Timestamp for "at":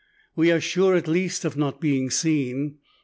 0.95-1.07